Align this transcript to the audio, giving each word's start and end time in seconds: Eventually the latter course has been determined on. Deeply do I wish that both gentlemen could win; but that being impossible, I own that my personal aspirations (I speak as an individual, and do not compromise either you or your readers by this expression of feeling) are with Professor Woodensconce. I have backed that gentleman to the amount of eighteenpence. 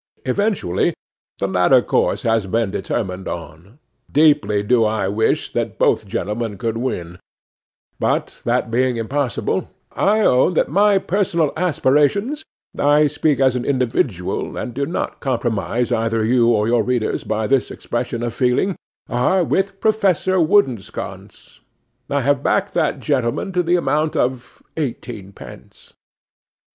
Eventually 0.25 0.95
the 1.37 1.47
latter 1.47 1.79
course 1.83 2.23
has 2.23 2.47
been 2.47 2.71
determined 2.71 3.27
on. 3.27 3.77
Deeply 4.11 4.63
do 4.63 4.83
I 4.83 5.07
wish 5.07 5.53
that 5.53 5.77
both 5.77 6.07
gentlemen 6.07 6.57
could 6.57 6.75
win; 6.75 7.19
but 7.99 8.41
that 8.43 8.71
being 8.71 8.97
impossible, 8.97 9.69
I 9.91 10.21
own 10.21 10.55
that 10.55 10.69
my 10.69 10.97
personal 10.97 11.51
aspirations 11.55 12.43
(I 12.79 13.05
speak 13.05 13.39
as 13.39 13.55
an 13.55 13.63
individual, 13.63 14.57
and 14.57 14.73
do 14.73 14.87
not 14.87 15.19
compromise 15.19 15.91
either 15.91 16.25
you 16.25 16.47
or 16.47 16.67
your 16.67 16.81
readers 16.81 17.23
by 17.23 17.45
this 17.45 17.69
expression 17.69 18.23
of 18.23 18.33
feeling) 18.33 18.75
are 19.07 19.43
with 19.43 19.79
Professor 19.79 20.39
Woodensconce. 20.41 21.59
I 22.09 22.21
have 22.21 22.41
backed 22.41 22.73
that 22.73 23.01
gentleman 23.01 23.51
to 23.53 23.61
the 23.61 23.75
amount 23.75 24.15
of 24.15 24.63
eighteenpence. 24.77 25.93